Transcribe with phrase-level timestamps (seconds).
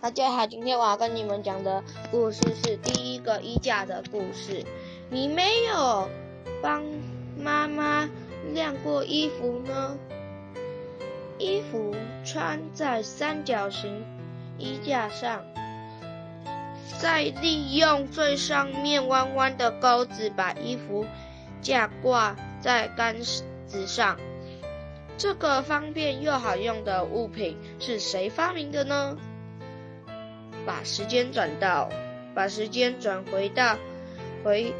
[0.00, 4.64] 大家好，今天我要跟你们讲的故事是第一个衣架的故事。
[5.10, 6.08] 你没有
[6.62, 6.84] 帮
[7.36, 8.08] 妈妈
[8.54, 9.98] 晾过衣服呢？
[11.36, 14.04] 衣服穿在三角形
[14.56, 15.42] 衣架上，
[17.00, 21.06] 再利用最上面弯弯的钩子把衣服
[21.60, 24.16] 架挂在杆子上。
[25.16, 29.18] 这个方便又好用的物品是谁发明的呢？
[30.66, 31.88] 把时间转到，
[32.34, 33.76] 把时间转回到
[34.44, 34.74] 回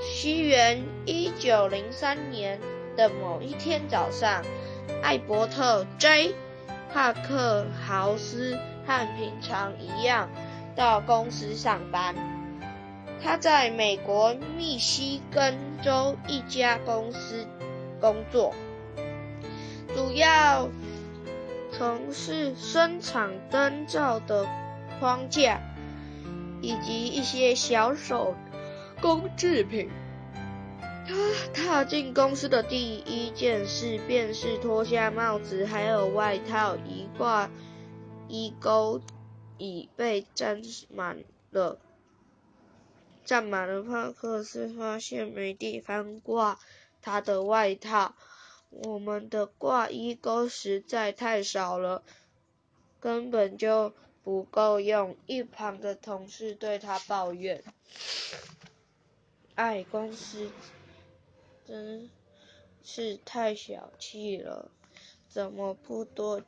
[0.00, 2.60] 西元一九零三年
[2.96, 4.42] 的某一天早上，
[5.02, 6.32] 艾伯特 ·J·
[6.92, 10.28] 帕克豪斯和平常一样
[10.74, 12.14] 到公司上班。
[13.22, 17.46] 他在美国密西根州一家公司
[18.00, 18.52] 工作，
[19.94, 20.68] 主要
[21.70, 24.46] 从事生产灯罩的。
[25.02, 25.60] 框架
[26.60, 28.36] 以及一些小手
[29.00, 29.90] 工制品。
[31.04, 31.14] 他
[31.52, 37.50] 踏进公司的第一件事便是脱下帽子，还有外套，一挂
[38.28, 39.00] 衣钩
[39.58, 41.80] 已被占满了。
[43.24, 46.60] 沾满了，帕克斯发现没地方挂
[47.00, 48.14] 他的外套。
[48.70, 52.04] 我们的挂衣钩实在太少了，
[53.00, 53.92] 根本就。
[54.24, 57.62] 不够用，一旁的同事对他抱怨
[59.56, 60.52] ：“哎，公司
[61.66, 62.08] 真
[62.84, 64.70] 是太小气了，
[65.28, 66.40] 怎么不多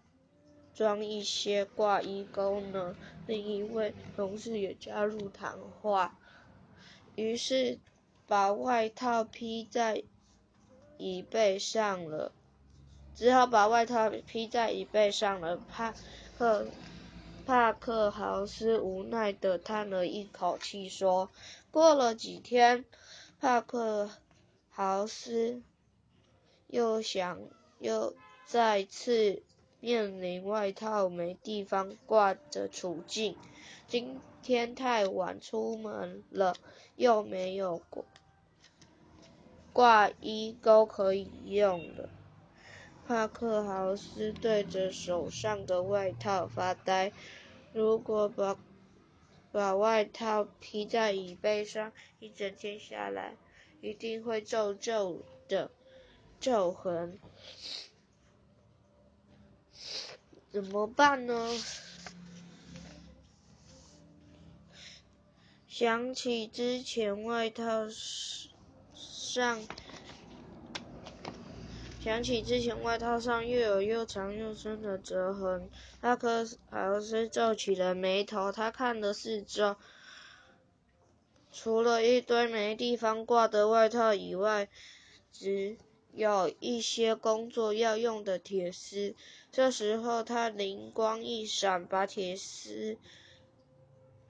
[0.73, 2.95] 装一些挂衣钩呢？”
[3.27, 6.17] 另一位同事也加入谈话，
[7.17, 7.79] 于是
[8.29, 10.05] 把外套披在
[10.99, 12.33] 椅背上了，
[13.17, 15.57] 只好把外套披在椅背上了。
[15.57, 15.93] 帕
[16.39, 16.69] 克。
[17.47, 21.31] 帕克豪斯无奈地叹了一口气，说
[21.71, 22.87] ：“过了几天，
[23.39, 24.09] 帕克
[24.71, 25.61] 豪斯
[26.69, 27.39] 又想
[27.79, 28.15] 又
[28.47, 29.43] 再次
[29.79, 33.37] 面临外套没地方挂的处境。
[33.87, 36.57] 今天太晚出门了，
[36.97, 38.05] 又没有挂
[39.75, 42.09] 挂衣钩可以用了。”
[43.07, 47.13] 帕克豪斯对着手上的外套发呆。
[47.73, 48.57] 如果把
[49.53, 53.37] 把外套披在椅背上，一整天下来，
[53.81, 55.71] 一定会皱皱的
[56.41, 57.19] 皱痕。
[60.51, 61.51] 怎么办呢？
[65.69, 67.89] 想起之前外套
[68.95, 69.61] 上。
[72.05, 75.71] 想起之前外套上又有又长又深的折痕，
[76.03, 78.53] 阿克豪斯皱起了眉头。
[78.53, 79.77] 他看了四周，
[81.51, 84.69] 除了一堆没地方挂的外套以外，
[85.33, 85.79] 只
[86.13, 89.15] 有一些工作要用的铁丝。
[89.51, 92.99] 这时候他灵光一闪，把铁丝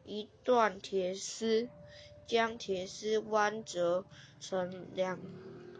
[0.04, 1.68] 一段铁丝，
[2.28, 4.04] 将铁丝弯折
[4.38, 5.18] 成两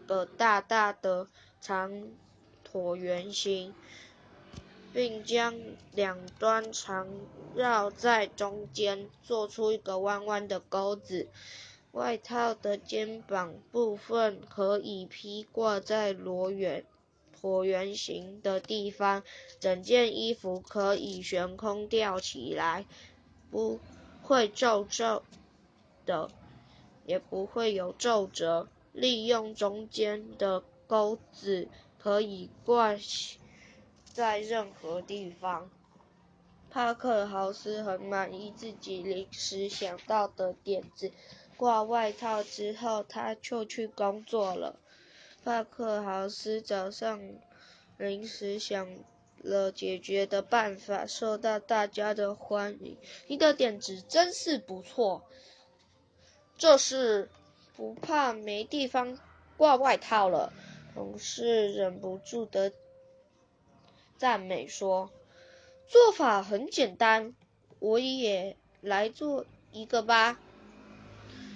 [0.05, 1.29] 个大大的。
[1.65, 2.03] 长
[2.63, 3.73] 椭圆形，
[4.93, 5.55] 并将
[5.93, 7.07] 两端缠
[7.55, 11.27] 绕在中间，做出一个弯弯的钩子。
[11.91, 16.85] 外套的肩膀部分可以披挂在螺圆
[17.41, 19.23] 椭圆形的地方，
[19.59, 22.85] 整件衣服可以悬空吊起来，
[23.49, 23.79] 不
[24.21, 25.23] 会皱皱
[26.05, 26.29] 的，
[27.07, 28.67] 也不会有皱褶。
[28.93, 30.63] 利用中间的。
[30.87, 32.95] 钩子可以挂
[34.05, 35.69] 在任何地方。
[36.69, 41.11] 帕克豪斯很满意自己临时想到的点子。
[41.57, 44.77] 挂外套之后，他就去工作了。
[45.45, 47.21] 帕克豪斯早上
[47.97, 48.89] 临时想
[49.37, 52.97] 了解决的办法，受到大家的欢迎。
[53.27, 55.23] 你的点子真是不错，
[56.57, 57.29] 这是
[57.77, 59.17] 不怕没地方
[59.55, 60.51] 挂外套了。
[60.95, 62.71] 同事忍不住的
[64.17, 65.11] 赞美说
[65.89, 67.35] ：“做法很简单，
[67.79, 70.39] 我也来做一个吧。”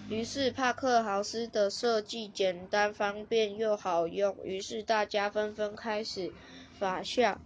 [0.10, 6.34] 于是帕克豪斯的设计简单方便又好用，于是大家纷纷开始
[6.78, 7.40] 发笑。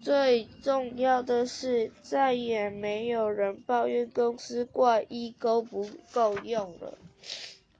[0.00, 6.96] 最重要的是，再也没有人抱怨公司挂衣钩不够用了。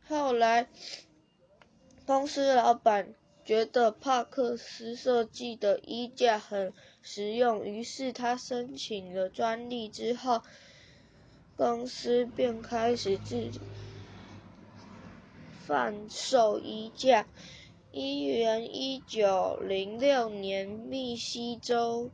[0.06, 0.66] 后来。
[2.08, 3.12] 公司老板
[3.44, 6.72] 觉得帕克斯设计的衣架很
[7.02, 10.40] 实用，于是他申请了专利之后，
[11.54, 13.50] 公司便开始制
[15.66, 17.26] 贩售衣架。
[17.92, 22.10] 一元一九零六年，密西州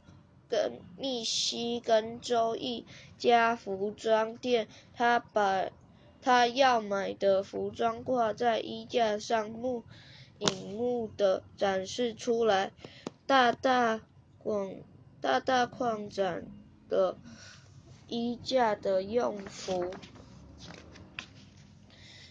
[0.48, 2.84] 跟密西根州一
[3.16, 5.70] 家服装店，他把
[6.24, 9.84] 他要买的服装挂在衣架上，目
[10.38, 12.72] 引目的展示出来，
[13.26, 14.00] 大大
[14.38, 14.72] 广
[15.20, 16.46] 大大扩展
[16.88, 17.18] 了
[18.08, 19.90] 衣架的用途。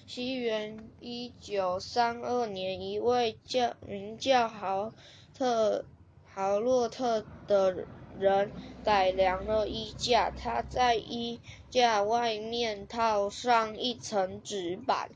[0.07, 4.91] 西元一九三二年，一位叫名叫豪
[5.35, 5.85] 特
[6.33, 7.85] 豪洛特的
[8.17, 8.51] 人
[8.83, 11.39] 改良了衣架，他在衣
[11.69, 15.09] 架外面套上一层纸板，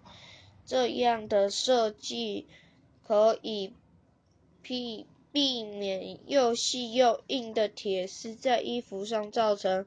[0.66, 2.48] 这样的设计
[3.04, 3.74] 可以
[4.62, 9.86] 避避免又细又硬的铁丝在衣服上造成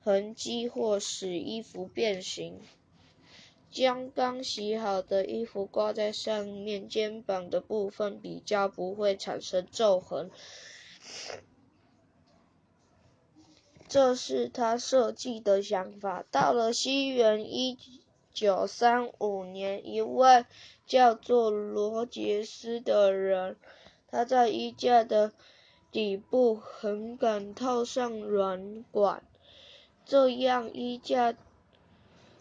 [0.00, 2.60] 痕迹或使衣服变形。
[3.70, 10.30] 将刚洗好的衣服挂在上面，肩膀的部分比较不会产生皱痕。
[13.92, 16.24] 这是他设计的想法。
[16.30, 17.76] 到了西元一
[18.32, 20.46] 九三五年，一位
[20.86, 23.54] 叫做罗杰斯的人，
[24.10, 25.32] 他在衣架的
[25.90, 29.22] 底部横杆套上软管，
[30.06, 31.34] 这样衣架。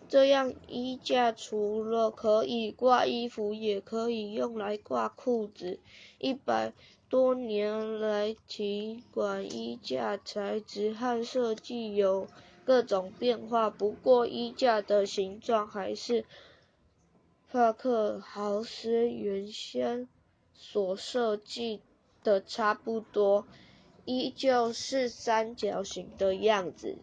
[0.07, 5.79] 这样衣架除了可以挂衣服，也可以用来挂裤子。
[6.17, 6.71] 一百
[7.11, 12.29] 多年来，尽管衣架材质和设计有
[12.63, 16.23] 各种变化，不过衣架的形状还是
[17.51, 20.07] 帕克豪斯原先
[20.53, 21.81] 所设计
[22.23, 23.45] 的差不多，
[24.05, 26.97] 依旧是三角形的样子。